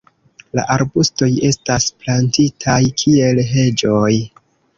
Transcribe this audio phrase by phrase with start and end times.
[0.59, 4.11] La arbustoj estas plantitaj kiel heĝoj.